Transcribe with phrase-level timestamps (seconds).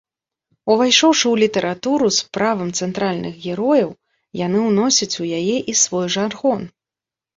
[0.75, 3.89] Увайшоўшы ў літаратуру з правам цэнтральных герояў,
[4.45, 6.61] яны ўносяць у яе і свой жаргон.